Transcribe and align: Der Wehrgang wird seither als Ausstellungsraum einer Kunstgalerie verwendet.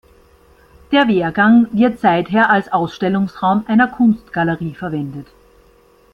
Der 0.91 1.07
Wehrgang 1.07 1.67
wird 1.73 1.99
seither 1.99 2.49
als 2.49 2.73
Ausstellungsraum 2.73 3.65
einer 3.67 3.87
Kunstgalerie 3.87 4.73
verwendet. 4.73 5.27